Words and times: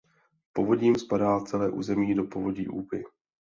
Povodím 0.53 0.95
spadá 0.95 1.39
celé 1.39 1.69
území 1.69 2.15
do 2.15 2.23
povodí 2.23 2.67
Úpy. 2.67 3.03